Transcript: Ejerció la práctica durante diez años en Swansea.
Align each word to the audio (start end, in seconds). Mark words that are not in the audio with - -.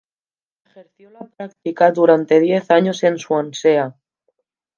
Ejerció 0.65 1.11
la 1.11 1.19
práctica 1.37 1.91
durante 1.91 2.39
diez 2.39 2.71
años 2.71 3.03
en 3.03 3.19
Swansea. 3.19 3.95